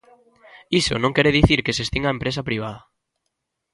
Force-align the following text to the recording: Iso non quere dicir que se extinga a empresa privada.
Iso 0.81 0.93
non 0.99 1.15
quere 1.15 1.35
dicir 1.39 1.59
que 1.65 1.75
se 1.75 1.83
extinga 1.85 2.07
a 2.09 2.15
empresa 2.17 2.47
privada. 2.49 2.81